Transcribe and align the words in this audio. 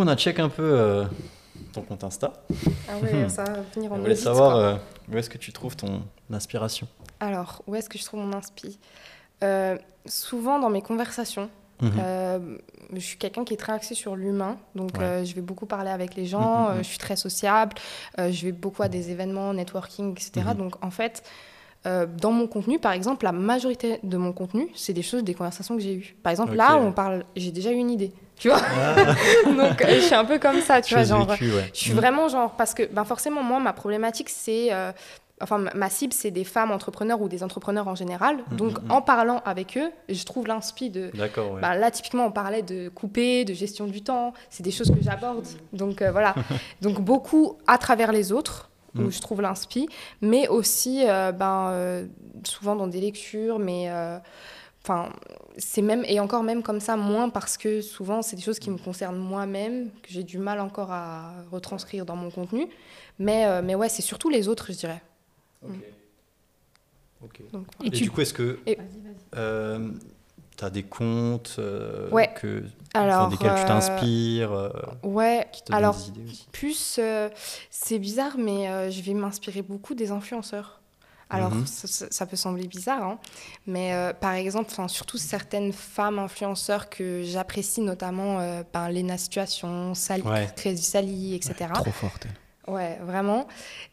coup, 0.00 0.08
on 0.08 0.12
a 0.12 0.16
check 0.16 0.38
un 0.38 0.48
peu 0.48 0.62
euh, 0.62 1.04
ton 1.72 1.82
compte 1.82 2.04
Insta. 2.04 2.32
Ah 2.88 2.98
ouais, 3.02 3.28
ça 3.28 3.44
va 3.44 3.60
venir 3.74 3.92
en 3.92 3.96
On 3.96 4.00
voulait 4.00 4.14
savoir 4.16 4.56
euh, 4.56 4.76
où 5.12 5.16
est-ce 5.16 5.30
que 5.30 5.38
tu 5.38 5.52
trouves 5.52 5.76
ton 5.76 6.02
inspiration? 6.32 6.86
Alors, 7.20 7.62
où 7.66 7.74
est-ce 7.74 7.88
que 7.88 7.98
je 7.98 8.04
trouve 8.04 8.20
mon 8.20 8.32
inspi? 8.36 8.78
Euh, 9.44 9.76
Souvent 10.06 10.58
dans 10.58 10.70
mes 10.70 10.80
conversations. 10.80 11.50
Mhm. 11.82 12.58
Je 12.92 12.98
suis 13.00 13.18
quelqu'un 13.18 13.44
qui 13.44 13.52
est 13.54 13.58
très 13.58 13.72
axé 13.72 13.94
sur 13.94 14.16
l'humain, 14.16 14.56
donc 14.74 14.96
Ouais. 14.98 15.24
je 15.26 15.34
vais 15.34 15.40
beaucoup 15.42 15.66
parler 15.66 15.90
avec 15.90 16.14
les 16.14 16.24
gens, 16.26 16.68
Mhm, 16.70 16.76
mhm. 16.76 16.82
je 16.82 16.88
suis 16.88 16.98
très 16.98 17.16
sociable, 17.16 17.74
je 18.18 18.44
vais 18.46 18.52
beaucoup 18.52 18.82
à 18.82 18.88
des 18.88 19.10
événements, 19.10 19.52
networking, 19.54 20.12
etc. 20.12 20.54
Donc 20.56 20.82
en 20.82 20.90
fait, 20.90 21.22
euh, 21.86 22.06
dans 22.06 22.30
mon 22.32 22.46
contenu, 22.46 22.78
par 22.78 22.92
exemple, 22.92 23.24
la 23.24 23.32
majorité 23.32 24.00
de 24.02 24.16
mon 24.16 24.32
contenu, 24.32 24.68
c'est 24.74 24.92
des 24.92 25.02
choses, 25.02 25.24
des 25.24 25.34
conversations 25.34 25.76
que 25.76 25.82
j'ai 25.82 25.94
eues. 25.94 26.16
Par 26.22 26.30
exemple, 26.30 26.54
là, 26.54 26.76
Ok. 26.76 26.82
on 26.84 26.92
parle, 26.92 27.24
j'ai 27.36 27.52
déjà 27.52 27.70
eu 27.70 27.76
une 27.76 27.90
idée, 27.90 28.12
tu 28.36 28.48
vois. 28.48 28.60
Ah, 28.60 28.96
donc 29.46 29.80
euh, 29.82 29.94
je 29.94 30.00
suis 30.00 30.14
un 30.14 30.24
peu 30.26 30.38
comme 30.38 30.60
ça, 30.60 30.82
tu 30.82 30.94
vois, 30.94 31.04
genre. 31.04 31.28
ouais. 31.28 31.36
Je 31.72 31.78
suis 31.78 31.90
Mhm. 31.92 31.96
vraiment 31.96 32.28
genre 32.28 32.50
parce 32.56 32.74
que 32.74 32.82
ben 32.84 33.04
forcément 33.04 33.42
moi 33.42 33.60
ma 33.60 33.72
problématique 33.72 34.28
c'est 34.28 34.68
euh, 34.72 34.92
enfin 35.42 35.56
ma- 35.74 35.88
cible 35.88 36.12
c'est 36.12 36.30
des 36.30 36.44
femmes 36.44 36.70
entrepreneurs 36.70 37.20
ou 37.22 37.28
des 37.30 37.42
entrepreneurs 37.42 37.88
en 37.88 37.94
général. 37.94 38.36
Mhm, 38.50 38.56
Donc 38.58 38.82
mhm. 38.82 38.90
en 38.90 39.00
parlant 39.00 39.40
avec 39.46 39.78
eux, 39.78 39.90
je 40.08 40.22
trouve 40.24 40.46
l'inspi 40.46 40.90
de 40.90 41.10
D'accord, 41.14 41.52
ouais. 41.52 41.60
ben, 41.62 41.74
là 41.76 41.90
typiquement 41.90 42.26
on 42.26 42.30
parlait 42.30 42.62
de 42.62 42.90
couper, 42.90 43.46
de 43.46 43.54
gestion 43.54 43.86
du 43.86 44.02
temps, 44.02 44.34
c'est 44.50 44.62
des 44.62 44.70
choses 44.70 44.90
que 44.90 45.02
j'aborde. 45.02 45.46
Donc 45.72 46.02
euh, 46.02 46.12
voilà. 46.12 46.34
Donc 46.82 47.00
beaucoup 47.00 47.56
à 47.66 47.78
travers 47.78 48.12
les 48.12 48.32
autres 48.32 48.69
où 48.96 49.02
Mhm. 49.02 49.10
je 49.12 49.20
trouve 49.20 49.40
l'inspi, 49.42 49.88
mais 50.20 50.48
aussi 50.48 51.04
euh, 51.08 51.32
ben 51.32 51.70
euh, 51.70 52.06
souvent 52.44 52.74
dans 52.76 52.86
des 52.86 53.00
lectures 53.00 53.58
mais 53.58 53.90
euh, 53.90 54.18
Enfin, 54.82 55.10
c'est 55.58 55.82
même, 55.82 56.04
et 56.06 56.20
encore 56.20 56.42
même 56.42 56.62
comme 56.62 56.80
ça, 56.80 56.96
moins 56.96 57.28
parce 57.28 57.58
que 57.58 57.82
souvent, 57.82 58.22
c'est 58.22 58.34
des 58.34 58.40
choses 58.40 58.58
qui 58.58 58.70
me 58.70 58.78
concernent 58.78 59.18
moi-même, 59.18 59.90
que 60.02 60.08
j'ai 60.08 60.22
du 60.24 60.38
mal 60.38 60.58
encore 60.58 60.90
à 60.90 61.34
retranscrire 61.52 62.06
dans 62.06 62.16
mon 62.16 62.30
contenu. 62.30 62.66
Mais, 63.18 63.44
euh, 63.44 63.60
mais 63.62 63.74
ouais, 63.74 63.90
c'est 63.90 64.00
surtout 64.00 64.30
les 64.30 64.48
autres, 64.48 64.72
je 64.72 64.78
dirais. 64.78 65.02
Ok. 65.62 65.74
Ok. 67.22 67.40
Donc, 67.52 67.66
Et, 67.84 67.88
Et 67.88 67.90
tu- 67.90 68.04
du 68.04 68.10
coup, 68.10 68.22
est-ce 68.22 68.32
que 68.32 68.58
Et- 68.66 68.78
tu 70.60 70.64
as 70.66 70.70
des 70.70 70.82
comptes 70.84 71.56
euh, 71.58 72.08
Ouais. 72.10 72.30
que, 72.36 72.62
Alors, 72.94 73.28
desquels 73.28 73.54
tu 73.54 73.62
euh, 73.62 73.66
t'inspires, 73.66 74.52
euh, 74.52 74.70
ouais, 75.02 75.48
qui 75.52 75.62
te 75.62 75.72
donnent 75.72 75.78
alors, 75.82 75.96
des 75.96 76.08
idées 76.08 76.30
aussi 76.30 76.46
plus, 76.52 76.96
euh, 76.98 77.28
c'est 77.70 77.98
bizarre, 77.98 78.36
mais 78.38 78.68
euh, 78.68 78.90
je 78.90 79.00
vais 79.00 79.14
m'inspirer 79.14 79.62
beaucoup 79.62 79.94
des 79.94 80.10
influenceurs. 80.10 80.76
Alors, 81.30 81.52
Mhm. 81.52 81.64
ça, 81.66 81.86
ça- 81.88 82.08
ça 82.10 82.26
peut 82.26 82.36
sembler 82.36 82.66
bizarre, 82.66 83.02
hein, 83.04 83.18
mais 83.66 83.94
euh, 83.94 84.12
par 84.12 84.32
exemple, 84.32 84.68
enfin, 84.72 84.88
surtout 84.88 85.16
certaines 85.16 85.72
femmes 85.72 86.18
influenceurs 86.18 86.90
que 86.90 87.22
j'apprécie, 87.24 87.80
notamment 87.80 88.40
euh, 88.40 88.62
ben, 88.72 88.88
Lena 88.90 89.16
Situation, 89.16 89.94
Sally, 89.94 90.22
Ouais. 90.24 90.48
Crazy 90.56 90.82
Sally, 90.82 91.34
etc. 91.36 91.70
Trop 91.74 91.92
forte. 91.92 92.26
Ouais, 92.68 92.98
vraiment. 93.02 93.46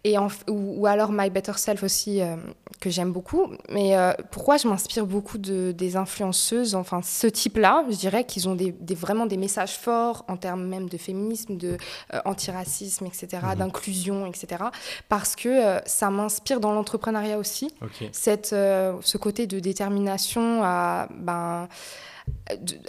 Et 0.04 0.18
en 0.18 0.28
ou, 0.50 0.82
ou 0.82 0.86
alors 0.88 1.12
My 1.12 1.30
Better 1.30 1.54
Self 1.56 1.84
aussi, 1.84 2.22
euh, 2.22 2.36
que 2.82 2.90
j'aime 2.90 3.12
beaucoup. 3.12 3.48
Mais 3.70 3.98
euh, 3.98 4.12
pourquoi 4.30 4.58
je 4.58 4.68
m'inspire 4.68 5.06
beaucoup 5.08 5.38
de, 5.38 5.72
des 5.72 5.96
influenceuses, 5.96 6.76
enfin 6.76 7.02
ce 7.02 7.28
type-là, 7.28 7.86
je 7.90 7.96
dirais 7.96 8.26
qu'ils 8.26 8.48
ont 8.50 8.56
des, 8.56 8.74
des- 8.74 8.94
vraiment 8.94 9.26
des 9.26 9.38
messages 9.38 9.78
forts 9.78 10.26
en 10.28 10.36
termes 10.38 10.66
même 10.68 10.90
de 10.90 10.98
féminisme, 10.98 11.58
de 11.58 11.78
euh, 12.14 12.20
antiracisme, 12.26 13.06
etc., 13.06 13.28
Mhm. 13.44 13.56
d'inclusion, 13.56 14.26
etc. 14.28 14.66
Parce 15.10 15.36
que 15.36 15.48
euh, 15.50 15.80
ça 15.86 16.10
m'inspire 16.12 16.60
dans 16.60 16.74
l'entrepreneuriat 16.74 17.38
aussi 17.40 17.74
cette, 18.12 18.50
ce 18.50 19.18
côté 19.18 19.48
de 19.48 19.60
détermination 19.60 20.62
à, 20.64 21.08
ben, 21.16 21.68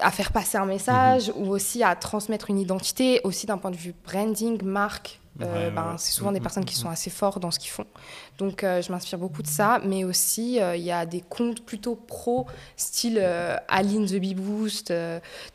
à 0.00 0.10
faire 0.10 0.31
passer 0.32 0.56
un 0.56 0.66
message 0.66 1.32
ou 1.37 1.49
aussi 1.50 1.82
à 1.82 1.94
transmettre 1.97 2.50
une 2.50 2.59
identité, 2.59 3.21
aussi 3.25 3.47
d'un 3.47 3.59
point 3.59 3.71
de 3.72 3.76
vue 3.76 3.94
branding, 4.04 4.62
marque. 4.62 5.21
Euh, 5.41 5.69
Ouais, 5.69 5.71
ben, 5.71 5.91
ouais. 5.93 5.94
C'est 5.99 6.10
souvent 6.12 6.32
des 6.32 6.38
Mhm, 6.41 6.43
personnes 6.43 6.65
qui 6.65 6.76
mhm. 6.76 6.82
sont 6.82 6.88
assez 6.91 7.10
forts 7.10 7.38
dans 7.38 7.53
ce 7.53 7.60
qu'ils 7.60 7.71
font. 7.71 7.87
Donc 8.38 8.65
euh, 8.65 8.82
je 8.82 8.91
m'inspire 8.91 9.19
beaucoup 9.19 9.43
de 9.43 9.47
ça, 9.47 9.81
mais 9.84 10.03
aussi 10.03 10.60
euh, 10.60 10.75
il 10.75 10.82
y 10.82 10.91
a 10.91 11.06
des 11.06 11.21
comptes 11.21 11.65
plutôt 11.65 11.94
pro, 11.94 12.47
style 12.76 13.19
Aline 13.69 14.06
The 14.06 14.16
Bee 14.16 14.34
Boost, 14.34 14.93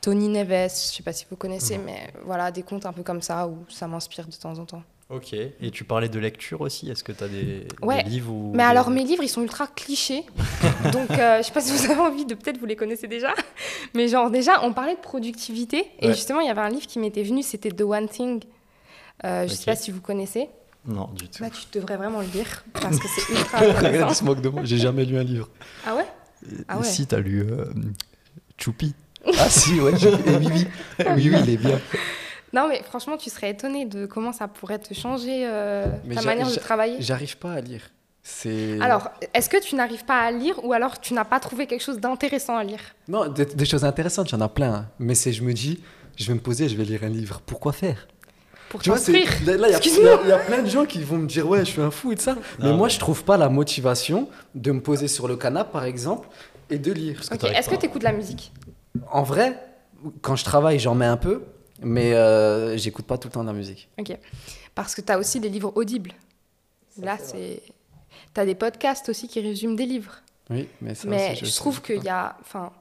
Tony 0.02 0.30
Neves, 0.30 0.70
je 0.70 0.96
sais 0.96 1.04
pas 1.04 1.12
si 1.12 1.26
vous 1.30 1.36
connaissez, 1.36 1.78
Mhm. 1.78 1.84
mais 1.86 2.14
voilà, 2.26 2.50
des 2.52 2.64
comptes 2.64 2.86
un 2.86 2.94
peu 2.94 3.04
comme 3.04 3.22
ça 3.22 3.46
où 3.48 3.66
ça 3.70 3.88
m'inspire 3.88 4.28
de 4.28 4.36
temps 4.36 4.58
en 4.58 4.66
temps. 4.66 4.84
Ok. 5.10 5.34
Et 5.34 5.72
tu 5.72 5.84
parlais 5.84 6.10
de 6.10 6.18
lecture 6.20 6.62
aussi. 6.62 6.90
Est-ce 6.90 7.04
que 7.04 7.12
tu 7.12 7.24
as 7.24 7.28
des, 7.28 7.68
Ouais. 7.82 8.04
des 8.04 8.10
livres 8.10 8.32
ou 8.34 8.52
Mais 8.54 8.60
des- 8.64 8.64
alors, 8.70 8.90
mes 8.90 9.04
livres, 9.04 9.22
ils 9.24 9.30
sont 9.30 9.42
ultra 9.44 9.68
clichés. 9.68 10.24
Donc, 10.94 11.12
euh, 11.12 11.38
je 11.40 11.44
sais 11.44 11.52
pas 11.52 11.62
si 11.62 11.72
vous 11.76 11.92
avez 11.92 12.00
envie 12.02 12.26
de. 12.26 12.34
Peut-être 12.36 12.58
vous 12.58 12.66
les 12.66 12.76
connaissez 12.76 13.08
déjà. 13.08 13.34
Mais 13.94 14.08
genre, 14.08 14.32
déjà, 14.32 14.64
on 14.64 14.74
parlait 14.74 14.96
de 14.96 15.02
productivité. 15.02 15.86
Et 16.00 16.08
Ouais. 16.08 16.14
justement, 16.14 16.40
il 16.40 16.48
y 16.48 16.50
avait 16.50 16.62
un 16.62 16.70
livre 16.70 16.88
qui 16.88 17.00
m'était 17.00 17.24
venu, 17.24 17.44
c'était 17.44 17.70
The 17.72 17.82
One 17.82 18.08
Thing. 18.08 18.44
Euh, 19.26 19.48
je 19.48 19.54
Ok. 19.54 19.60
sais 19.60 19.66
pas 19.66 19.76
si 19.76 19.92
vous 19.92 20.02
connaissez. 20.02 20.50
Non, 20.86 21.10
du 21.16 21.28
tout. 21.30 21.44
Bah, 21.44 21.50
tu 21.50 21.66
devrais 21.80 21.96
vraiment 21.98 22.20
le 22.22 22.28
lire 22.28 22.64
parce 22.74 22.98
que 23.00 23.08
c'est 23.08 23.32
ultra 23.34 23.60
Regarde, 23.60 24.12
il 24.12 24.16
se 24.16 24.24
moque 24.24 24.42
de 24.42 24.50
moi. 24.50 24.62
J'ai 24.66 24.78
jamais 24.78 25.06
lu 25.06 25.18
un 25.18 25.24
livre. 25.24 25.50
Ah 25.86 25.96
ouais? 25.96 26.06
Ah 26.68 26.78
ouais. 26.78 26.84
Si, 26.84 27.06
tu 27.08 27.16
as 27.16 27.20
lu 27.20 27.42
euh, 27.42 27.66
Choupi. 28.58 28.94
Ah 29.38 29.50
si, 29.50 29.80
ouais. 29.80 29.92
et 29.94 30.36
oui, 30.38 30.48
oui. 30.54 30.68
Oui, 31.16 31.30
oui, 31.30 31.38
il 31.44 31.50
est 31.52 31.58
bien. 31.58 31.80
Non, 32.54 32.68
mais 32.70 32.82
franchement, 32.84 33.18
tu 33.18 33.30
serais 33.30 33.50
étonné 33.50 33.86
de 33.86 34.06
comment 34.06 34.32
ça 34.32 34.48
pourrait 34.48 34.80
te 34.80 34.94
changer 34.94 35.46
euh, 35.48 35.88
ta 36.14 36.22
manière 36.22 36.48
de 36.50 36.56
travailler. 36.56 36.98
J'arrive 37.00 37.38
pas 37.38 37.54
à 37.54 37.62
lire. 37.62 37.82
Alors, 38.82 39.10
est-ce 39.34 39.50
que 39.50 39.62
tu 39.62 39.76
n'arrives 39.76 40.06
pas 40.06 40.20
à 40.20 40.32
lire 40.32 40.64
ou 40.64 40.72
alors 40.72 41.00
tu 41.02 41.14
n'as 41.14 41.26
pas 41.26 41.40
trouvé 41.40 41.68
quelque 41.68 41.82
chose 41.84 42.00
d'intéressant 42.00 42.56
à 42.56 42.64
lire? 42.64 42.80
Non, 43.08 43.28
des, 43.28 43.46
des 43.46 43.66
choses 43.66 43.84
intéressantes, 43.84 44.30
il 44.32 44.34
y 44.34 44.38
en 44.38 44.42
a 44.42 44.48
plein. 44.50 44.74
hein. 44.74 44.86
Mais 45.00 45.14
c'est, 45.16 45.34
je 45.34 45.44
me 45.44 45.52
dis, 45.54 45.84
je 46.16 46.26
vais 46.28 46.34
me 46.36 46.40
poser, 46.40 46.70
je 46.70 46.78
vais 46.78 46.86
lire 46.86 47.04
un 47.04 47.10
livre. 47.10 47.42
Pourquoi 47.46 47.74
faire? 47.74 48.08
Pour 48.70 48.82
Tu 48.82 48.90
vois, 48.90 48.98
là, 49.00 49.14
là, 49.14 49.18
il 49.46 49.60
y 49.60 49.64
a- 49.64 49.68
il 49.68 49.72
y, 49.72 49.76
Excuse-moi. 49.76 50.20
a- 50.20 50.22
il 50.24 50.30
y 50.30 50.32
a 50.32 50.38
plein 50.40 50.62
de 50.64 50.70
gens 50.70 50.86
qui 50.86 51.02
vont 51.04 51.18
me 51.18 51.28
dire, 51.28 51.48
ouais, 51.48 51.60
je 51.60 51.72
suis 51.72 51.82
un 51.82 51.92
fou 51.92 52.12
et 52.12 52.16
de 52.16 52.22
ça. 52.22 52.36
Mais 52.60 52.72
moi, 52.72 52.88
mais- 52.88 52.94
je 52.94 53.00
trouve 53.00 53.24
pas 53.24 53.36
la 53.36 53.50
motivation 53.50 54.30
de 54.56 54.72
me 54.72 54.80
poser 54.82 55.08
sur 55.10 55.28
le 55.28 55.36
canapé, 55.36 55.72
par 55.74 55.84
exemple, 55.84 56.28
et 56.70 56.78
de 56.80 56.92
lire. 56.94 57.20
Est-ce 57.20 57.30
que 57.30 57.72
pas. 57.76 57.78
tu 57.78 57.86
écoutes 57.88 58.02
de 58.02 58.06
la 58.06 58.14
musique? 58.14 58.54
En 59.12 59.24
vrai, 59.24 59.58
quand 60.22 60.36
je 60.36 60.46
travaille, 60.46 60.80
j'en 60.80 60.96
mets 60.96 61.06
un 61.06 61.18
peu, 61.18 61.44
mais 61.84 62.14
euh, 62.14 62.78
j'écoute 62.78 63.06
pas 63.06 63.18
tout 63.18 63.28
le 63.28 63.34
temps 63.34 63.42
de 63.44 63.48
la 63.48 63.54
musique. 63.54 63.90
Ok. 64.00 64.18
Parce 64.76 64.96
que 64.96 65.02
tu 65.02 65.12
as 65.12 65.18
aussi 65.18 65.40
des 65.40 65.50
livres 65.50 65.72
audibles. 65.76 66.12
Là, 67.02 67.18
c'est. 67.20 67.62
Tu 68.34 68.42
as 68.42 68.46
des 68.46 68.56
podcasts 68.56 69.10
aussi 69.10 69.28
qui 69.28 69.40
résument 69.42 69.76
des 69.76 69.86
livres. 69.86 70.22
Oui, 70.50 70.68
mais 70.82 70.96
ça 70.96 71.08
mais 71.08 71.32
aussi, 71.32 71.46
je, 71.46 71.46
sais 71.46 71.56
trouve 71.58 71.82
qu'il 71.82 72.04
y 72.04 72.10
a. 72.10 72.36
Enfin, 72.42 72.72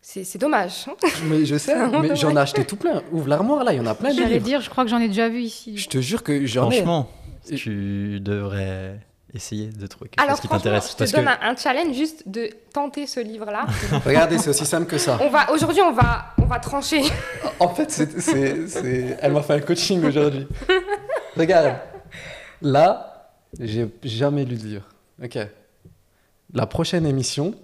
c'est 0.00 0.24
c'est 0.24 0.38
dommage. 0.38 0.86
hein. 0.88 0.94
Mais 1.24 1.44
je 1.44 1.56
sais, 1.56 1.74
mais 2.00 2.16
j'en 2.16 2.34
ai 2.36 2.40
acheté 2.40 2.64
tout 2.64 2.76
plein. 2.76 3.02
Ouvre 3.12 3.28
l'armoire, 3.28 3.64
là, 3.64 3.72
il 3.72 3.76
y 3.76 3.80
en 3.80 3.86
a 3.86 3.94
plein 3.94 4.10
J'allais 4.12 4.40
dire, 4.40 4.60
je 4.60 4.70
crois 4.70 4.84
que 4.84 4.90
j'en 4.90 5.00
ai 5.00 5.08
déjà 5.08 5.28
vu 5.28 5.40
ici. 5.40 5.76
Je 5.76 5.88
te 5.88 6.00
jure 6.00 6.22
que 6.22 6.44
j'en 6.46 6.70
ai. 6.70 6.76
Franchement, 6.76 7.10
tu 7.56 8.20
devrais 8.20 8.98
essayer 9.34 9.68
de 9.68 9.86
trouver 9.86 10.10
quelque 10.10 10.22
Alors, 10.22 10.36
chose 10.36 10.42
qui 10.42 10.48
t'intéresse. 10.48 10.88
je 10.88 10.92
te 10.92 10.98
Parce 10.98 11.12
donne 11.12 11.24
que 11.24 11.44
un, 11.44 11.56
challenge 11.56 11.94
juste 11.96 12.22
de 12.28 12.50
tenter 12.72 13.06
ce 13.06 13.20
livre-là. 13.20 13.66
Regardez, 14.04 14.38
c'est 14.38 14.50
aussi 14.50 14.66
simple 14.66 14.86
que 14.86 14.98
ça. 14.98 15.18
on 15.20 15.28
va 15.30 15.50
Aujourd'hui, 15.50 15.80
on 15.82 15.92
va, 15.92 16.26
on 16.38 16.44
va 16.44 16.58
trancher. 16.58 17.02
En 17.58 17.68
fait, 17.74 17.90
c'est, 17.90 18.20
c'est- 18.20 18.68
c'est- 18.68 19.18
elle 19.20 19.32
m'a 19.32 19.42
fait 19.42 19.54
un 19.54 19.60
coaching 19.60 20.04
aujourd'hui. 20.04 20.46
Regarde. 21.36 21.76
Là, 22.60 23.32
j'ai 23.58 23.88
jamais 24.04 24.44
lu 24.44 24.56
de 24.56 24.62
livre. 24.64 24.88
Ok. 25.22 25.38
La 26.54 26.66
prochaine 26.66 27.06
émission, 27.06 27.54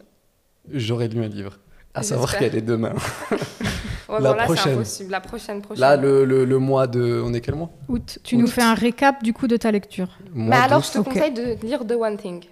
j'aurai 0.73 1.09
lu 1.09 1.23
un 1.23 1.29
livre. 1.29 1.59
À 1.95 2.03
savoir 2.03 2.37
qu'elle 2.37 2.55
est 2.57 2.63
demain. 2.63 2.95
Ouais, 4.09 4.21
La 4.21 4.31
bon, 4.33 4.37
là, 4.37 4.43
c'est 4.47 4.55
prochaine. 4.55 4.73
impossible. 4.75 5.11
La 5.11 5.21
prochaine, 5.21 5.61
prochaine. 5.63 5.81
Là, 5.83 5.97
le, 5.97 6.25
le- 6.25 6.45
le 6.45 6.59
mois 6.59 6.87
de. 6.87 7.23
On 7.25 7.33
est 7.35 7.41
quel 7.41 7.55
mois? 7.57 7.71
Août, 7.89 8.19
tu 8.25 8.37
nous 8.37 8.47
fais 8.47 8.63
un 8.63 8.75
récap 8.75 9.23
du 9.23 9.33
coup 9.35 9.47
de 9.47 9.57
ta 9.57 9.71
lecture. 9.71 10.09
Mais 10.33 10.45
Mois 10.45 10.57
alors, 10.57 10.83
je 10.83 10.93
te 10.93 10.99
conseille 10.99 11.33
de 11.33 11.57
lire 11.67 11.87
The 11.87 11.93
One 11.93 12.17
Thing. 12.17 12.45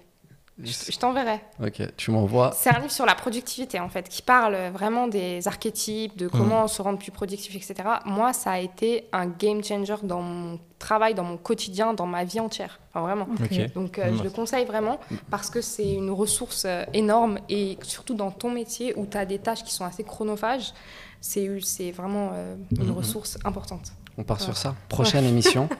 Je, 0.63 0.91
je 0.91 0.97
t'enverrai. 0.97 1.39
Ok, 1.63 1.81
tu 1.97 2.09
m'envoies. 2.09 2.51
C'est 2.55 2.69
un 2.71 2.79
livre 2.79 2.91
sur 2.91 3.05
la 3.05 3.13
productivité, 3.13 3.79
en 3.79 3.89
fait, 3.89 4.09
qui 4.09 4.23
parle 4.23 4.55
vraiment 4.73 5.07
des 5.07 5.47
archétypes, 5.47 6.17
de 6.17 6.27
comment 6.27 6.67
se 6.67 6.81
rendre 6.81 6.97
plus 6.97 7.11
productif, 7.11 7.55
etc. 7.55 7.87
Moi, 8.05 8.33
ça 8.33 8.51
a 8.53 8.59
été 8.59 9.07
un 9.13 9.27
game 9.27 9.63
changer 9.63 9.95
dans 10.03 10.21
mon 10.21 10.59
travail, 10.79 11.13
dans 11.13 11.23
mon 11.23 11.37
quotidien, 11.37 11.93
dans 11.93 12.07
ma 12.07 12.23
vie 12.23 12.39
entière. 12.39 12.79
Enfin, 12.89 13.01
vraiment. 13.01 13.27
Ok. 13.39 13.73
Donc, 13.73 13.99
euh, 13.99 14.11
Mm. 14.11 14.17
je 14.17 14.23
le 14.23 14.29
conseille 14.31 14.65
vraiment 14.65 14.99
parce 15.29 15.49
que 15.51 15.61
c'est 15.61 15.91
une 15.93 16.09
ressource 16.09 16.63
euh, 16.65 16.85
énorme 16.93 17.39
et 17.49 17.77
surtout 17.83 18.15
dans 18.15 18.31
ton 18.31 18.49
métier 18.49 18.93
où 18.97 19.05
tu 19.05 19.17
as 19.17 19.25
des 19.25 19.37
tâches 19.39 19.63
qui 19.63 19.73
sont 19.73 19.85
assez 19.85 20.03
chronophages, 20.03 20.73
c'est 21.21 21.91
vraiment 21.91 22.31
euh, 22.33 22.55
une 22.79 22.85
Mhm. 22.87 22.91
ressource 22.93 23.37
importante. 23.45 23.91
On 24.17 24.23
part 24.23 24.41
sur 24.41 24.57
ça. 24.57 24.75
Prochaine 24.89 25.25
émission. 25.25 25.69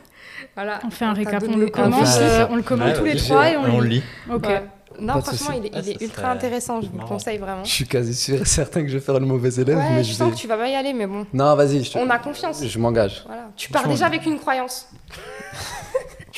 Voilà. 0.56 0.80
On 0.86 0.89
fait 0.89 1.06
un 1.06 1.13
récap, 1.13 1.44
on 1.44 1.51
donné 1.51 1.57
le 1.66 1.69
commence, 1.69 2.18
euh, 2.19 2.45
on 2.50 2.56
le 2.56 2.63
commente 2.63 2.88
Ouais, 2.88 2.98
tous 2.98 3.04
les 3.06 3.16
trois 3.16 3.50
et 3.50 3.57
on, 3.57 3.63
on 3.75 3.80
le 3.80 3.88
lit. 3.88 4.04
Ok. 4.31 4.48
Ouais. 4.48 4.63
Non, 5.00 5.13
Pas 5.13 5.19
de 5.19 5.25
franchement, 5.25 5.56
il 5.56 5.66
est, 5.68 5.72
Ah, 5.74 5.80
il 5.84 5.89
est 5.89 6.01
ultra 6.01 6.31
intéressant, 6.31 6.81
je 6.81 6.88
vous 6.88 6.98
le 6.98 7.06
conseille 7.06 7.38
vraiment. 7.38 7.63
Je 7.63 7.72
suis 7.72 7.88
quasi 7.88 8.16
sûr 8.16 8.42
et 8.42 8.45
certain 8.45 8.81
que 8.81 8.88
je 8.88 8.98
vais 8.98 9.04
faire 9.04 9.19
le 9.19 9.25
mauvais 9.28 9.50
élève, 9.54 9.78
Ouais, 9.78 9.89
mais 9.92 10.04
je 10.04 10.10
je 10.12 10.16
sens 10.16 10.30
vais. 10.30 10.36
que 10.36 10.39
tu 10.39 10.48
vas 10.48 10.57
pas 10.57 10.68
y 10.68 10.74
aller, 10.75 10.94
mais 10.94 11.06
bon. 11.06 11.28
Non, 11.34 11.56
vas-y, 11.56 11.84
je, 11.84 11.92
te- 11.92 11.98
On 12.00 12.10
a 12.10 12.18
confiance. 12.18 12.63
je 12.66 12.80
m'engage. 12.80 13.24
Voilà. 13.28 13.50
Tu 13.56 13.69
pars 13.72 13.88
déjà 13.88 14.07
avec 14.07 14.25
une 14.25 14.39
croyance. 14.39 14.89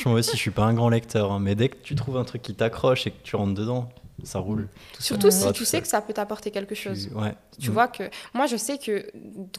Moi 0.05 0.15
aussi, 0.15 0.31
je 0.31 0.37
suis 0.37 0.51
pas 0.51 0.63
un 0.63 0.73
grand 0.73 0.89
lecteur, 0.89 1.31
hein, 1.31 1.39
mais 1.41 1.55
dès 1.55 1.69
que 1.69 1.77
tu 1.81 1.95
trouves 1.95 2.17
un 2.17 2.23
truc 2.25 2.41
qui 2.41 2.55
t'accroche 2.55 3.07
et 3.07 3.11
que 3.11 3.21
tu 3.23 3.35
rentres 3.37 3.53
dedans, 3.53 3.89
ça 4.23 4.39
roule. 4.39 4.67
tout 4.93 5.01
Surtout 5.03 5.31
si 5.31 5.45
Ouais, 5.45 5.53
tu 5.53 5.65
sais 5.65 5.81
que 5.81 5.87
ça 5.87 6.01
peut 6.01 6.13
t'apporter 6.13 6.51
quelque 6.51 6.75
chose. 6.75 7.07
Tu- 7.09 7.15
Ouais. 7.15 7.33
Tu 7.59 7.69
Mm. 7.69 7.73
vois 7.73 7.87
que 7.87 8.03
moi 8.33 8.45
je 8.47 8.55
sais 8.57 8.77
que 8.77 9.05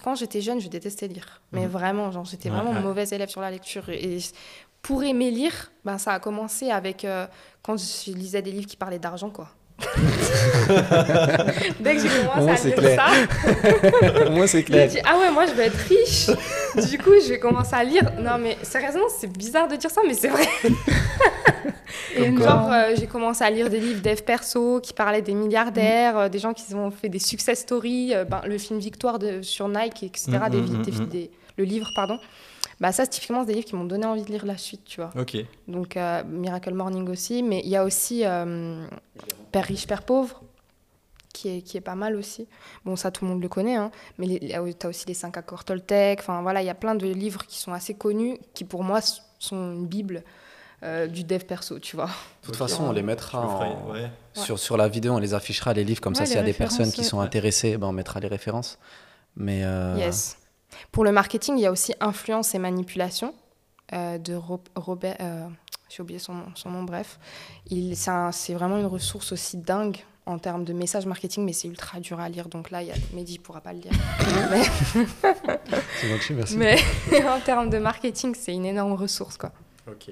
quand 0.02 0.14
j'étais 0.14 0.40
jeune 0.40 0.60
je 0.60 0.68
détestais 0.68 1.06
lire 1.08 1.40
mais 1.52 1.62
Mhm. 1.62 1.68
vraiment 1.68 2.10
genre 2.10 2.24
j'étais 2.24 2.48
Ouais, 2.50 2.56
vraiment 2.56 2.72
ouais. 2.72 2.80
mauvaise 2.80 3.12
élève 3.12 3.28
sur 3.28 3.40
la 3.40 3.50
lecture 3.50 3.88
et 3.90 4.18
pour 4.82 5.02
aimer 5.04 5.30
lire 5.30 5.70
ben 5.84 5.98
ça 5.98 6.12
a 6.12 6.20
commencé 6.20 6.70
avec 6.70 7.04
euh, 7.04 7.26
quand 7.62 7.76
je 7.76 8.12
lisais 8.12 8.40
des 8.42 8.50
livres 8.52 8.66
qui 8.66 8.76
parlaient 8.76 8.98
d'argent 8.98 9.28
quoi 9.30 9.48
dès 11.80 11.96
que 11.96 12.00
j'ai 12.02 12.08
commencé 12.08 12.50
à 12.50 12.56
c'est 12.56 12.68
lire 12.68 12.76
clair. 12.78 13.00
ça 13.00 14.30
Moi, 14.30 14.46
c'est 14.46 14.62
clair. 14.62 14.88
dit 14.88 14.98
ah 15.04 15.18
ouais 15.18 15.30
moi 15.30 15.46
je 15.46 15.52
vais 15.52 15.66
être 15.66 15.76
riche 15.88 16.26
du 16.90 16.98
coup 16.98 17.12
je 17.22 17.30
vais 17.30 17.38
commencer 17.38 17.74
à 17.74 17.84
lire 17.84 18.10
non 18.18 18.38
mais 18.38 18.56
sérieusement 18.62 19.06
c'est 19.18 19.26
bizarre 19.32 19.68
de 19.68 19.76
dire 19.76 19.90
ça 19.90 20.02
mais 20.06 20.14
c'est 20.14 20.28
vrai 20.28 20.46
Et. 22.16 22.36
Genre, 22.36 22.72
euh, 22.72 22.94
j'ai 22.98 23.06
commencé 23.06 23.42
à 23.44 23.50
lire 23.50 23.70
des 23.70 23.80
livres 23.80 24.02
dev 24.02 24.20
perso 24.22 24.80
qui 24.80 24.92
parlaient 24.92 25.22
des 25.22 25.34
milliardaires, 25.34 26.16
euh, 26.18 26.28
des 26.28 26.38
gens 26.38 26.52
qui 26.54 26.74
ont 26.74 26.90
fait 26.90 27.08
des 27.08 27.18
success 27.18 27.60
stories, 27.60 28.14
euh, 28.14 28.24
ben, 28.24 28.40
le 28.46 28.58
film 28.58 28.78
Victoire 28.78 29.18
de, 29.18 29.42
sur 29.42 29.68
Nike, 29.68 30.02
etc. 30.04 30.32
Mm, 30.32 30.50
des, 30.50 30.60
mm, 30.60 30.64
vi- 30.64 30.70
mm, 30.78 30.82
des- 30.82 30.92
mm. 30.92 31.06
des- 31.08 31.30
le 31.58 31.64
livre, 31.64 31.88
pardon. 31.94 32.18
Bah, 32.80 32.92
ça, 32.92 33.04
c'est 33.04 33.10
typiquement 33.10 33.44
des 33.44 33.52
livres 33.54 33.66
qui 33.66 33.76
m'ont 33.76 33.84
donné 33.84 34.06
envie 34.06 34.22
de 34.22 34.30
lire 34.30 34.46
la 34.46 34.56
suite, 34.56 34.84
tu 34.86 35.00
vois. 35.00 35.10
Ok. 35.20 35.36
Donc, 35.68 35.98
Miracle 36.28 36.72
Morning 36.72 37.06
aussi. 37.10 37.42
Mais 37.42 37.60
il 37.62 37.68
y 37.68 37.76
a 37.76 37.84
aussi 37.84 38.24
Père 39.52 39.64
riche, 39.64 39.86
Père 39.86 40.02
pauvre, 40.02 40.40
qui 41.34 41.58
est, 41.58 41.60
qui 41.62 41.76
est 41.76 41.80
pas 41.82 41.94
mal 41.94 42.16
aussi. 42.16 42.46
Bon, 42.84 42.96
ça, 42.96 43.10
tout 43.10 43.24
le 43.24 43.30
monde 43.32 43.42
le 43.42 43.48
connaît, 43.48 43.76
hein. 43.76 43.90
mais 44.18 44.38
tu 44.38 44.52
as 44.86 44.88
aussi 44.88 45.06
les 45.06 45.14
5 45.14 45.36
accords 45.36 45.64
Toltec. 45.64 46.20
Enfin, 46.20 46.40
voilà, 46.42 46.62
il 46.62 46.66
y 46.66 46.70
a 46.70 46.74
plein 46.74 46.94
de 46.94 47.06
livres 47.06 47.44
qui 47.46 47.58
sont 47.58 47.72
assez 47.72 47.94
connus, 47.94 48.38
qui 48.54 48.64
pour 48.64 48.82
moi 48.82 49.00
sont 49.38 49.72
une 49.74 49.86
bible 49.86 50.22
euh, 50.82 51.06
du 51.06 51.24
dev 51.24 51.44
perso, 51.44 51.78
tu 51.78 51.96
vois. 51.96 52.06
De 52.06 52.46
toute 52.46 52.56
façon, 52.56 52.84
on 52.84 52.92
les 52.92 53.02
mettra 53.02 53.40
en- 53.46 53.90
ouais. 53.92 54.10
sur, 54.34 54.58
sur 54.58 54.76
la 54.76 54.88
vidéo, 54.88 55.12
on 55.14 55.18
les 55.18 55.34
affichera, 55.34 55.72
les 55.74 55.84
livres, 55.84 56.00
comme 56.00 56.14
ça, 56.14 56.24
s'il 56.26 56.36
y 56.36 56.38
a 56.38 56.42
des 56.42 56.52
personnes 56.52 56.90
qui 56.92 57.04
sont 57.04 57.20
intéressées, 57.20 57.76
ben, 57.76 57.88
on 57.88 57.92
mettra 57.92 58.20
les 58.20 58.28
références. 58.28 58.78
Mais 59.36 59.62
euh, 59.64 59.96
Yes. 59.98 60.36
Pour 60.92 61.04
le 61.04 61.12
marketing, 61.12 61.56
il 61.58 61.62
y 61.62 61.66
a 61.66 61.72
aussi 61.72 61.94
Influence 62.00 62.54
et 62.54 62.58
manipulation 62.58 63.34
euh, 63.92 64.18
de 64.18 64.34
Ro- 64.34 64.62
Robert. 64.76 65.16
euh, 65.20 65.46
J'ai 65.88 66.02
oublié 66.02 66.18
son, 66.20 66.32
nom- 66.34 66.52
son 66.54 66.70
nom, 66.70 66.84
bref. 66.84 67.18
Il- 67.68 67.96
C'est 67.96 68.54
vraiment 68.54 68.78
une 68.78 68.86
ressource 68.86 69.32
aussi 69.32 69.56
dingue 69.56 69.98
en 70.26 70.38
termes 70.38 70.64
de 70.64 70.72
message 70.72 71.06
marketing, 71.06 71.44
mais 71.44 71.52
c'est 71.52 71.66
ultra 71.66 71.98
dur 71.98 72.20
à 72.20 72.28
lire. 72.28 72.48
Donc 72.48 72.70
là, 72.70 72.82
il 72.82 72.88
y 72.88 72.92
a 72.92 72.94
Mehdi 73.12 73.38
ne 73.38 73.42
pourra 73.42 73.60
pas 73.60 73.72
le 73.72 73.80
lire. 73.80 73.92
mais 74.50 74.62
gentil, 76.08 76.32
merci. 76.34 76.56
mais 76.56 76.78
en 77.28 77.40
termes 77.40 77.68
de 77.70 77.78
marketing, 77.78 78.34
c'est 78.38 78.52
une 78.54 78.66
énorme 78.66 78.92
ressource. 78.92 79.36
Quoi. 79.36 79.50
Ok. 79.88 80.10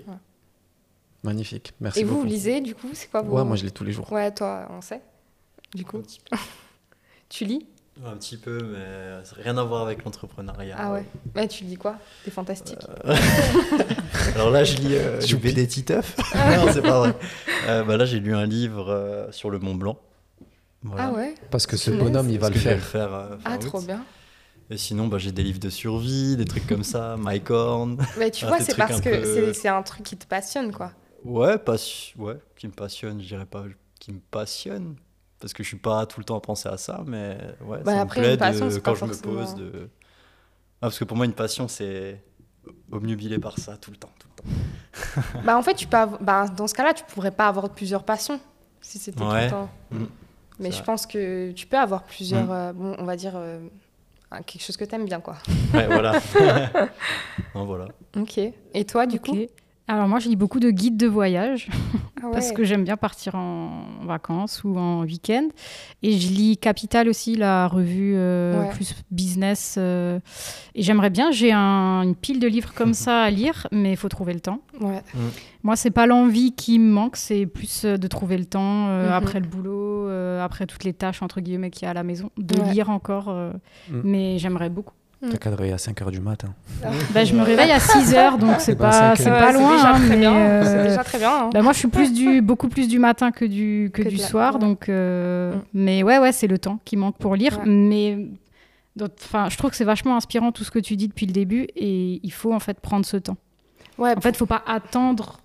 Magnifique, 1.25 1.73
merci 1.81 2.01
et 2.01 2.05
vous, 2.05 2.11
beaucoup. 2.11 2.23
vous 2.23 2.29
lisez, 2.29 2.61
du 2.61 2.75
coup 2.75 2.89
C'est 2.93 3.11
quoi 3.11 3.23
vos... 3.23 3.37
Ouais, 3.37 3.45
moi 3.45 3.57
je 3.57 3.65
lis 3.65 3.73
tous 3.73 3.85
les 3.85 3.93
jours. 3.93 4.11
Ouais, 4.13 4.31
toi, 4.33 4.69
on 4.71 4.81
sait. 4.81 5.01
Du 5.75 5.85
coup, 5.85 6.01
tu 7.29 7.45
lis? 7.45 7.67
Un 8.07 8.17
petit 8.17 8.37
peu, 8.37 8.59
mais 8.63 9.25
ça 9.25 9.35
n'a 9.37 9.43
rien 9.43 9.59
à 9.59 9.65
voir 9.65 9.83
avec 9.83 10.05
l'entrepreneuriat. 10.05 10.77
Ah 10.79 10.93
ouais. 10.93 11.05
Ouais, 11.35 11.49
tu 11.49 11.65
lis 11.65 11.77
quoi? 11.77 11.97
T'es 12.25 12.31
fantastique. 12.31 12.79
Alors 14.37 14.51
là, 14.51 14.63
je 14.63 14.77
lis 14.77 14.95
euh, 14.95 15.19
du 15.19 15.27
Choupi. 15.27 15.49
BD 15.49 15.67
Titeuf. 15.67 16.17
non, 16.35 16.73
c'est 16.73 16.83
pas 16.83 17.01
vrai. 17.01 17.15
Euh, 17.67 17.83
bah 17.83 17.97
là, 17.97 18.05
j'ai 18.05 18.21
lu 18.21 18.35
un 18.37 18.47
livre 18.47 18.89
euh, 18.89 19.33
sur 19.33 19.51
le 19.51 19.59
Mont 19.59 19.75
Blanc. 19.75 19.99
Voilà. 20.85 21.09
Ah 21.09 21.13
ouais 21.13 21.35
Parce 21.51 21.67
que 21.67 21.77
ce 21.77 21.91
bonhomme, 21.91 22.31
il 22.31 22.39
va 22.39 22.51
Parce 22.51 22.55
le 22.55 22.61
je 22.61 22.69
vais 22.69 22.79
faire. 22.79 23.13
euh, 23.13 23.31
fin 23.39 23.51
Ah, 23.53 23.57
août. 23.57 23.67
trop 23.67 23.81
bien. 23.81 24.05
Et 24.71 24.77
sinon, 24.77 25.09
bah, 25.09 25.19
j'ai 25.19 25.33
des 25.33 25.43
livres 25.43 25.59
de 25.59 25.71
survie, 25.71 26.37
des 26.37 26.45
trucs 26.45 26.67
comme 26.69 26.85
ça, 26.85 27.17
Mike 27.19 27.51
Horn. 27.51 27.97
Mais 28.19 28.31
tu 28.31 28.45
Ah, 28.45 28.49
vois, 28.49 28.59
des 28.59 28.65
c'est 28.65 28.77
parce 28.77 29.01
que 29.01 29.09
peu- 29.47 29.53
c'est 29.55 29.69
un 29.69 29.83
truc 29.83 30.05
qui 30.05 30.17
te 30.17 30.27
passionne, 30.27 30.73
quoi. 30.73 30.93
Ouais, 31.25 31.57
passi- 31.59 32.15
ouais, 32.17 32.39
qui 32.57 32.67
me 32.67 32.73
passionne, 32.73 33.21
je 33.21 33.27
dirais 33.29 33.47
pas 33.47 33.65
qui 33.99 34.13
me 34.13 34.21
passionne. 34.21 34.97
Parce 35.41 35.53
que 35.53 35.63
je 35.63 35.69
suis 35.69 35.77
pas 35.79 36.05
tout 36.07 36.19
le 36.21 36.25
temps 36.25 36.37
à 36.37 36.41
penser 36.41 36.69
à 36.69 36.77
ça, 36.77 37.03
mais 37.07 37.39
ouais, 37.65 37.79
Bah, 37.85 37.95
ça 37.95 38.01
après, 38.01 38.21
me 38.21 38.27
plaît 38.27 38.37
passion, 38.37 38.67
de, 38.69 38.79
quand 38.79 38.93
pas 38.95 38.99
je 38.99 39.05
me 39.05 39.15
pose 39.17 39.55
de. 39.55 39.89
Ah, 40.81 40.83
parce 40.83 40.99
que 40.99 41.05
pour 41.05 41.17
moi, 41.17 41.27
une 41.27 41.33
passion, 41.33 41.69
c'est 41.69 42.23
obnubilé 42.91 43.39
par 43.39 43.57
ça 43.59 43.77
tout 43.77 43.91
le 43.93 43.97
temps. 43.97 44.11
Tout 44.19 44.29
le 44.37 44.43
temps. 44.43 44.59
Bah 45.45 45.57
en 45.57 45.63
fait, 45.63 45.75
tu 45.75 45.87
peux 45.87 45.97
avoir- 45.97 46.21
bah, 46.21 46.47
dans 46.49 46.67
ce 46.67 46.75
cas-là, 46.75 46.93
tu 46.95 47.05
pourrais 47.05 47.31
pas 47.31 47.47
avoir 47.49 47.69
plusieurs 47.71 48.03
passions 48.05 48.41
si 48.81 48.99
c'était 48.99 49.19
tout 49.21 49.27
Ouais. 49.27 49.45
le 49.45 49.51
temps. 49.51 49.71
Mm. 49.93 50.05
Mais 50.61 50.71
je 50.73 50.77
vrai. 50.77 50.85
pense 50.85 51.07
que 51.07 51.53
tu 51.53 51.67
peux 51.69 51.79
avoir 51.79 52.03
plusieurs, 52.05 52.47
Mm. 52.47 52.51
euh, 52.53 52.73
bon, 52.73 52.97
on 52.99 53.05
va 53.05 53.15
dire, 53.17 53.33
euh, 53.37 53.61
quelque 54.45 54.63
chose 54.63 54.77
que 54.77 54.85
t'aimes 54.85 55.05
bien, 55.05 55.21
quoi. 55.21 55.37
Ouais, 55.73 55.87
voilà. 55.87 56.21
non, 57.55 57.65
voilà. 57.65 57.87
Ok. 58.17 58.39
Et 58.39 58.85
toi, 58.85 59.07
du 59.07 59.21
coup? 59.21 59.37
Alors 59.91 60.07
moi, 60.07 60.19
je 60.19 60.29
lis 60.29 60.37
beaucoup 60.37 60.61
de 60.61 60.71
guides 60.71 60.99
de 60.99 61.07
voyage 61.07 61.69
ah 62.23 62.27
ouais. 62.27 62.33
parce 62.33 62.53
que 62.53 62.63
j'aime 62.63 62.85
bien 62.85 62.99
partir 62.99 63.35
en 63.37 63.85
vacances 64.05 64.63
ou 64.63 64.77
en 64.79 65.01
week-end. 65.03 65.49
Et 66.03 66.19
je 66.19 66.29
lis 66.29 66.59
Capital 66.59 67.09
aussi, 67.09 67.37
la 67.37 67.67
revue 67.69 68.13
euh, 68.17 68.61
Ouais. 68.65 68.69
plus 68.71 68.95
business. 69.11 69.77
euh, 69.79 70.21
et 70.75 70.83
j'aimerais 70.83 71.09
bien, 71.09 71.31
j'ai 71.31 71.53
un- 71.53 72.03
une 72.03 72.15
pile 72.15 72.39
de 72.39 72.47
livres 72.47 72.75
comme 72.75 72.93
ça 72.95 73.23
à 73.23 73.31
lire, 73.31 73.67
mais 73.73 73.93
il 73.93 73.97
faut 73.97 74.11
trouver 74.11 74.35
le 74.35 74.41
temps. 74.41 74.61
Ouais. 74.81 75.03
Moi, 75.63 75.75
c'est 75.75 75.91
pas 75.91 76.07
l'envie 76.07 76.53
qui 76.53 76.79
me 76.79 76.91
manque, 76.93 77.17
c'est 77.17 77.47
plus 77.47 77.85
euh, 77.87 77.97
de 77.97 78.07
trouver 78.09 78.37
le 78.37 78.45
temps 78.45 78.89
euh, 78.89 79.07
Mhm. 79.07 79.13
après 79.13 79.41
le 79.41 79.47
boulot, 79.47 80.07
euh, 80.09 80.45
après 80.45 80.67
toutes 80.67 80.85
les 80.85 80.93
tâches 80.93 81.23
entre 81.23 81.41
guillemets 81.41 81.71
qu'il 81.71 81.85
y 81.85 81.87
a 81.87 81.91
à 81.91 81.95
la 81.95 82.03
maison, 82.03 82.31
de 82.37 82.61
Ouais. 82.61 82.73
lire 82.73 82.91
encore. 82.91 83.31
euh, 83.31 83.53
Mhm. 83.91 84.03
Mais 84.05 84.39
j'aimerais 84.39 84.69
beaucoup. 84.69 84.93
T'as 85.21 85.37
qu'à 85.37 85.51
te 85.51 85.57
réveiller 85.57 85.73
à 85.73 85.79
5h 85.79 86.11
du 86.13 86.21
matin. 86.21 86.55
Bah, 87.13 87.25
je 87.25 87.35
me 87.35 87.43
réveille 87.43 87.73
à 87.73 87.81
6 87.81 88.15
heures, 88.15 88.39
donc 88.39 88.61
c'est 88.61 88.73
Eh 88.73 88.75
ben, 88.77 88.89
pas, 88.91 89.17
pas 89.17 89.47
Ouais, 89.47 89.53
loin. 89.53 89.75
déjà 89.75 89.89
hein, 89.91 89.95
très 89.99 90.09
mais, 90.11 90.17
bien. 90.17 90.37
euh, 90.37 90.65
C'est 90.65 90.89
déjà 90.91 91.03
très 91.05 91.19
bien. 91.19 91.31
hein. 91.47 91.51
bah, 91.53 91.61
moi, 91.63 91.73
je 91.73 91.79
suis 91.79 91.89
plus 91.89 92.13
du, 92.13 92.41
beaucoup 92.41 92.69
plus 92.69 92.87
du 92.87 93.01
matin 93.01 93.33
que 93.33 93.45
du, 93.45 93.91
que 93.93 94.03
Que 94.03 94.09
du 94.09 94.17
la- 94.17 94.25
soir. 94.27 94.59
Donc, 94.61 94.89
euh, 94.89 95.55
Mm. 95.57 95.63
Mais 95.75 96.03
ouais, 96.05 96.19
ouais, 96.19 96.31
c'est 96.31 96.47
le 96.47 96.59
temps 96.59 96.79
qui 96.85 96.97
manque 96.97 97.17
pour 97.19 97.35
lire. 97.35 97.59
Ouais. 97.59 97.65
Mais 97.67 98.29
donc, 98.95 99.11
enfin, 99.23 99.49
je 99.49 99.57
trouve 99.57 99.71
que 99.71 99.77
c'est 99.77 99.85
vachement 99.85 100.17
inspirant 100.17 100.53
tout 100.53 100.63
ce 100.63 100.71
que 100.71 100.79
tu 100.79 100.95
dis 100.95 101.09
depuis 101.09 101.27
le 101.27 101.33
début. 101.33 101.67
Et 101.75 102.21
il 102.23 102.33
faut 102.33 102.53
en 102.55 102.61
fait 102.61 102.79
prendre 102.79 103.05
ce 103.05 103.17
temps. 103.17 103.37
Ouais, 103.99 104.15
En 104.17 104.21
fait, 104.21 104.31
il 104.31 104.37
faut 104.37 104.47
pas 104.47 104.63
attendre. 104.69 105.41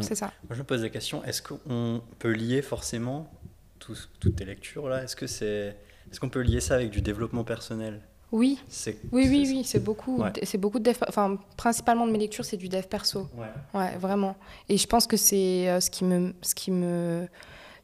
c'est 0.00 0.14
ça. 0.14 0.32
Moi, 0.48 0.52
je 0.56 0.58
me 0.60 0.64
pose 0.64 0.82
la 0.82 0.88
question 0.88 1.22
est-ce 1.24 1.42
qu'on 1.42 2.00
peut 2.18 2.32
lier 2.32 2.62
forcément 2.62 3.30
tout- 3.78 3.92
toutes 4.20 4.36
tes 4.36 4.46
lectures 4.46 4.88
là? 4.88 5.02
Est-ce 5.02 5.16
que 5.16 5.26
c'est. 5.26 5.76
Est-ce 6.10 6.18
qu'on 6.18 6.30
peut 6.30 6.40
lier 6.40 6.60
ça 6.60 6.76
avec 6.76 6.90
du 6.90 7.02
développement 7.02 7.44
personnel? 7.44 8.00
Oui, 8.32 8.58
C'est- 8.68 8.96
oui, 9.12 9.28
oui, 9.28 9.44
c'est- 9.46 9.52
oui, 9.52 9.64
c'est 9.64 9.78
beaucoup, 9.84 10.22
Ouais. 10.22 10.32
c'est 10.42 10.58
beaucoup 10.58 10.78
de 10.78 10.84
dev, 10.90 10.96
enfin, 11.06 11.36
principalement 11.56 12.06
de 12.06 12.12
mes 12.12 12.18
lectures, 12.18 12.44
c'est 12.46 12.56
du 12.56 12.68
dev 12.70 12.82
perso. 12.84 13.28
Ouais. 13.36 13.46
Ouais, 13.78 13.96
vraiment. 13.98 14.36
Et 14.70 14.78
je 14.78 14.86
pense 14.86 15.06
que 15.06 15.18
c'est 15.18 15.68
euh, 15.68 15.80
ce 15.80 15.90
qui 15.90 16.04
me, 16.04 16.34
ce 16.40 16.54
qui 16.54 16.70
me, 16.70 17.28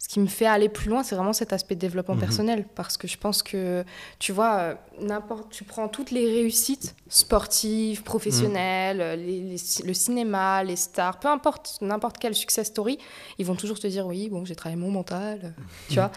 ce 0.01 0.09
qui 0.09 0.21
me 0.21 0.27
fait 0.29 0.47
aller 0.47 0.69
plus 0.69 0.89
loin, 0.91 1.03
c'est 1.03 1.17
vraiment 1.17 1.33
cet 1.33 1.53
aspect 1.53 1.75
de 1.75 1.81
développement 1.81 2.15
Mhm. 2.15 2.21
personnel, 2.21 2.65
parce 2.77 2.97
que 2.97 3.07
je 3.09 3.19
pense 3.19 3.43
que, 3.43 3.85
tu 4.21 4.31
vois, 4.33 4.57
euh, 4.59 4.75
n'importe, 5.01 5.51
tu 5.51 5.65
prends 5.65 5.89
toutes 5.89 6.13
les 6.13 6.25
réussites 6.25 6.95
sportives, 7.09 8.03
professionnelles, 8.05 9.01
euh, 9.01 9.17
les- 9.17 9.41
les- 9.41 9.85
le 9.87 9.95
cinéma, 9.95 10.63
les 10.65 10.77
stars, 10.77 11.19
peu 11.19 11.29
importe 11.29 11.79
n'importe 11.83 12.17
quelle 12.19 12.35
success 12.35 12.69
story, 12.69 12.99
ils 13.39 13.45
vont 13.45 13.57
toujours 13.57 13.79
te 13.81 13.87
dire 13.89 14.07
oui, 14.07 14.29
bon, 14.31 14.45
j'ai 14.45 14.55
travaillé 14.55 14.81
mon 14.81 14.91
mental, 14.91 15.53
tu 15.89 15.95
vois. 15.97 16.11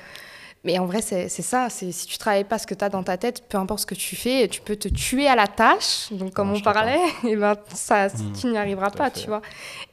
Mais 0.63 0.77
en 0.77 0.86
vrai, 0.86 1.01
c'est 1.01 1.27
c'est 1.27 1.41
ça. 1.41 1.70
Si 1.72 1.91
tu 2.08 2.18
travailles 2.20 2.44
pas 2.44 2.60
ce 2.60 2.68
que 2.68 2.75
tu 2.75 2.86
as 2.86 2.89
dans 2.89 3.01
ta 3.03 3.18
tête, 3.18 3.48
peu 3.50 3.58
importe 3.58 3.80
ce 3.82 3.86
que 3.88 3.96
tu 3.96 4.15
fais, 4.15 4.48
tu 4.48 4.62
peux 4.62 4.75
te 4.75 4.88
tuer 4.88 5.27
à 5.27 5.36
la 5.36 5.48
tâche. 5.48 6.12
Donc, 6.12 6.34
comme 6.34 6.51
on 6.51 6.60
parlait, 6.60 7.00
et 7.27 7.36
ben, 7.36 7.56
ça, 7.74 8.08
Mhm. 8.10 8.34
tu 8.39 8.48
n'y 8.48 8.58
arriveras 8.58 8.91
pas, 8.91 9.10
fait. 9.10 9.22
tu 9.22 9.27
vois. 9.27 9.41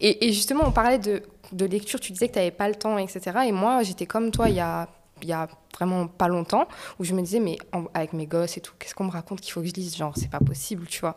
Et, 0.01 0.29
et 0.29 0.33
justement, 0.33 0.65
on 0.67 0.73
parlait 0.73 0.99
de, 0.99 1.23
de 1.53 1.65
lecture, 1.65 1.99
tu 2.01 2.13
disais 2.13 2.29
que 2.29 2.35
tu 2.35 2.39
n'avais 2.39 2.51
pas 2.51 2.69
le 2.69 2.75
temps, 2.75 2.99
etc. 2.99 3.21
Et 3.47 3.53
moi, 3.53 3.83
j'étais 3.83 4.05
comme 4.05 4.31
toi 4.31 4.51
il 4.51 4.57
y 4.57 4.61
a, 4.61 4.89
il 5.23 5.29
y 5.29 5.33
a 5.33 5.49
vraiment 5.75 6.09
pas 6.09 6.27
longtemps, 6.29 6.67
où 6.99 7.05
je 7.05 7.15
me 7.15 7.21
disais, 7.23 7.39
mais 7.39 7.57
en- 7.73 7.85
avec 7.95 8.13
mes 8.13 8.27
gosses 8.27 8.57
et 8.57 8.61
tout, 8.61 8.73
qu'est-ce 8.79 8.95
qu'on 8.97 9.05
me 9.05 9.11
raconte 9.11 9.41
qu'il 9.41 9.53
faut 9.53 9.61
que 9.61 9.67
je 9.69 9.73
lise? 9.75 9.97
Genre, 9.97 10.13
c'est 10.17 10.31
pas 10.31 10.41
possible, 10.41 10.87
tu 10.89 11.01
vois. 11.01 11.15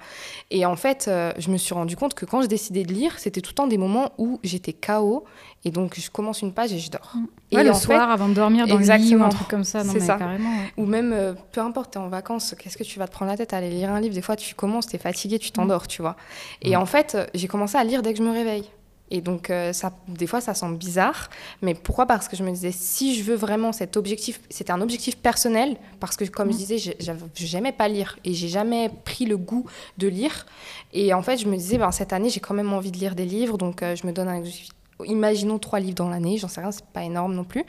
Et 0.52 0.66
en 0.66 0.76
fait, 0.76 1.06
euh, 1.08 1.32
je 1.40 1.50
me 1.50 1.58
suis 1.58 1.74
rendu 1.74 1.96
compte 1.96 2.14
que 2.14 2.26
quand 2.26 2.42
je 2.44 2.48
décidais 2.48 2.84
de 2.84 2.94
lire, 2.94 3.18
c'était 3.18 3.42
tout 3.42 3.52
le 3.52 3.56
temps 3.56 3.68
des 3.68 3.78
moments 3.80 4.12
où 4.20 4.40
j'étais 4.44 4.74
KO, 4.74 5.24
et 5.66 5.72
donc 5.72 6.00
je 6.00 6.12
commence 6.12 6.42
une 6.44 6.54
page 6.54 6.74
et 6.74 6.80
je 6.80 6.92
dors. 6.92 7.14
Et 7.50 7.56
Ouais, 7.58 7.64
le 7.64 7.72
en 7.72 7.74
fait, 7.74 7.80
soir, 7.86 8.10
avant 8.12 8.30
de 8.30 8.34
dormir 8.36 8.68
dans 8.68 8.76
le 8.76 8.82
lit 8.82 8.88
ou 8.90 8.92
Exactement. 8.94 9.26
un 9.26 9.30
truc 9.30 9.48
comme 9.48 9.64
ça. 9.64 9.84
Non, 9.84 9.94
C'est 9.94 10.00
ça. 10.02 10.16
carrément. 10.18 10.50
ouais. 10.60 10.72
ou 10.78 10.86
même, 10.86 11.12
euh, 11.14 11.34
peu 11.52 11.62
importe, 11.62 11.94
t'es 11.94 12.00
en 12.00 12.10
vacances, 12.10 12.54
qu'est-ce 12.60 12.78
que 12.78 12.84
tu 12.84 13.00
vas 13.00 13.08
te 13.08 13.12
prendre 13.14 13.32
la 13.32 13.38
tête 13.38 13.54
à 13.54 13.58
aller 13.58 13.70
lire 13.70 13.90
un 13.92 14.00
livre? 14.00 14.14
Des 14.14 14.22
fois, 14.22 14.36
tu 14.36 14.54
commences, 14.54 14.86
t'es 14.88 14.98
fatigué, 15.00 15.40
tu 15.40 15.52
t'endors, 15.52 15.88
tu 15.88 16.02
vois. 16.02 16.16
Et 16.62 16.76
Mm. 16.76 16.80
en 16.82 16.86
fait, 16.86 17.16
euh, 17.16 17.26
j'ai 17.34 17.48
commencé 17.48 17.78
à 17.78 17.84
lire 17.84 18.02
dès 18.04 18.12
que 18.14 18.20
je 18.20 18.24
me 18.24 18.32
réveille. 18.32 18.66
Et 19.12 19.22
donc, 19.22 19.50
euh, 19.50 19.74
ça, 19.74 19.92
des 20.08 20.26
fois, 20.26 20.40
ça 20.42 20.54
semble 20.54 20.78
bizarre. 20.78 21.30
Mais 21.62 21.74
pourquoi? 21.76 22.06
Parce 22.06 22.28
que 22.30 22.36
je 22.38 22.44
me 22.44 22.50
disais, 22.52 22.72
si 22.72 23.14
je 23.16 23.24
veux 23.24 23.36
vraiment 23.36 23.72
cet 23.74 23.98
objectif, 23.98 24.40
c'était 24.50 24.72
un 24.72 24.80
objectif 24.82 25.18
personnel, 25.18 25.76
parce 26.00 26.16
que, 26.16 26.24
comme 26.26 26.48
je 26.54 26.58
disais, 26.58 26.78
j'ai- 26.78 26.96
j'avais- 27.00 27.26
j'aimais 27.36 27.74
pas 27.74 27.88
lire 27.90 28.18
et 28.24 28.34
j'ai 28.34 28.48
jamais 28.48 28.90
pris 29.04 29.26
le 29.26 29.38
goût 29.38 29.66
de 29.98 30.08
lire. 30.08 30.46
Et 30.94 31.14
en 31.14 31.22
fait, 31.22 31.38
je 31.38 31.48
me 31.48 31.56
disais, 31.58 31.78
ben, 31.78 31.92
cette 31.92 32.14
année, 32.14 32.30
j'ai 32.30 32.40
quand 32.40 32.54
même 32.54 32.72
envie 32.74 32.92
de 32.92 32.98
lire 32.98 33.14
des 33.14 33.26
livres, 33.26 33.58
donc 33.58 33.84
euh, 33.84 33.96
je 33.96 34.08
me 34.08 34.14
donne 34.14 34.30
un 34.30 34.40
objectif- 34.40 34.70
imaginons 35.06 35.60
trois 35.60 35.80
livres 35.80 35.96
dans 35.96 36.10
l'année, 36.10 36.38
j'en 36.38 36.48
sais 36.48 36.62
rien, 36.62 36.72
c'est 36.72 36.86
pas 36.86 37.04
énorme 37.04 37.34
non 37.34 37.44
plus. 37.44 37.64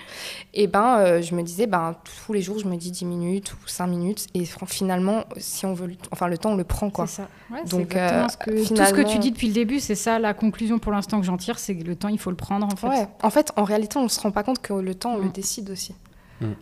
Et 0.54 0.66
ben, 0.66 0.96
euh, 0.98 1.22
je 1.22 1.34
me 1.34 1.42
disais, 1.42 1.66
ben, 1.66 1.94
tous 2.26 2.32
les 2.32 2.42
jours, 2.42 2.58
je 2.58 2.66
me 2.66 2.76
dis 2.76 2.90
10 2.90 3.04
minutes 3.04 3.52
ou 3.54 3.56
5 3.66 3.86
minutes. 3.86 4.26
Et 4.34 4.44
finalement, 4.66 5.24
si 5.36 5.66
on 5.66 5.74
veut, 5.74 5.90
enfin, 6.10 6.28
le 6.28 6.38
temps, 6.38 6.50
on 6.52 6.56
le 6.56 6.64
prend, 6.64 6.90
quoi. 6.90 7.06
C'est 7.06 7.22
ça. 7.22 7.28
Ouais, 7.50 7.64
Donc, 7.64 7.94
euh, 7.96 8.26
ce 8.28 8.36
que- 8.36 8.50
tout 8.68 8.76
ce 8.76 8.92
que 8.92 9.02
tu 9.12 9.18
dis 9.18 9.30
depuis 9.32 9.48
le 9.48 9.54
début, 9.54 9.80
c'est 9.80 9.94
ça 9.94 10.18
la 10.18 10.34
conclusion 10.34 10.78
pour 10.78 10.92
l'instant 10.92 11.20
que 11.20 11.26
j'en 11.26 11.36
tire, 11.36 11.58
c'est 11.58 11.76
que 11.76 11.84
le 11.84 11.96
temps, 11.96 12.08
il 12.08 12.18
faut 12.18 12.30
le 12.30 12.36
prendre 12.36 12.66
en 12.66 12.76
fait. 12.76 12.88
Ouais. 12.88 13.08
En 13.22 13.30
fait, 13.30 13.52
en 13.56 13.64
réalité, 13.64 13.98
on 13.98 14.04
ne 14.04 14.08
se 14.08 14.20
rend 14.20 14.30
pas 14.30 14.42
compte 14.42 14.60
que 14.60 14.72
le 14.72 14.94
temps, 14.94 15.14
on 15.14 15.18
le 15.18 15.24
Mm. 15.28 15.32
décide 15.32 15.70
aussi. 15.70 15.94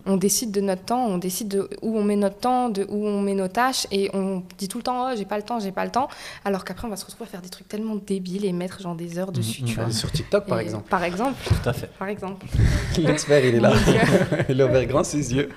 On 0.07 0.17
décide 0.17 0.51
de 0.53 0.61
notre 0.61 0.83
temps, 0.85 1.07
on 1.07 1.19
décide 1.19 1.49
de 1.49 1.69
où 1.83 1.97
on 1.99 2.03
met 2.05 2.17
notre 2.17 2.39
temps, 2.39 2.69
de 2.69 2.87
où 2.89 3.07
on 3.07 3.21
met 3.21 3.35
nos 3.35 3.49
tâches, 3.49 3.87
et 3.91 4.11
on 4.15 4.43
dit 4.59 4.69
tout 4.69 4.79
le 4.79 4.85
temps, 4.85 5.09
oh, 5.11 5.15
j'ai 5.17 5.25
pas 5.25 5.37
le 5.37 5.43
temps, 5.43 5.61
j'ai 5.61 5.73
pas 5.73 5.85
le 5.85 5.91
temps, 5.91 6.09
alors 6.45 6.65
qu'après, 6.65 6.87
on 6.87 6.91
va 6.91 6.97
se 6.97 7.05
retrouver 7.07 7.29
à 7.29 7.31
faire 7.31 7.43
des 7.43 7.49
trucs 7.49 7.69
tellement 7.69 7.97
débiles 7.97 8.45
et 8.45 8.53
mettre 8.53 8.81
genre 8.81 8.95
des 8.95 9.19
heures 9.19 9.33
dessus, 9.33 9.63
Mm, 9.63 9.67
tu 9.67 9.79
mm. 9.79 9.83
vois. 9.83 9.93
Sur 9.93 10.11
TikTok, 10.13 10.47
par 10.47 10.61
Et- 10.61 10.65
exemple. 10.65 10.89
Par 10.89 11.05
exemple, 11.05 11.35
Tout 11.47 11.69
à 11.69 11.73
fait. 11.73 11.91
par 11.99 12.09
exemple. 12.09 12.47
L'expert, 12.99 13.45
il 13.45 13.55
est 13.57 13.61
là. 13.61 13.73
Euh, 13.73 14.43
il 14.49 14.61
a 14.61 14.67
ouvert 14.67 14.87
grand 14.87 15.05
ses 15.05 15.35
yeux. 15.35 15.49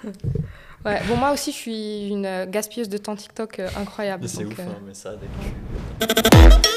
ouais. 0.86 1.02
Bon, 1.08 1.16
moi 1.18 1.32
aussi, 1.32 1.52
je 1.52 1.58
suis 1.58 2.08
une 2.10 2.46
gaspilleuse 2.50 2.90
de 2.90 2.98
temps 2.98 3.16
TikTok 3.16 3.60
euh, 3.60 3.70
incroyable. 3.80 4.28
C'est 4.28 4.46
ouf, 4.46 4.58
euh, 4.60 4.64
hein, 4.64 4.76
mais 4.86 4.94
ça, 4.94 5.12
dès 5.16 5.28
que 5.28 6.14
tu- 6.64 6.73